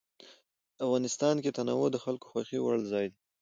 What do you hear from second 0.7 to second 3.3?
افغانستان کې تنوع د خلکو د خوښې وړ ځای دی.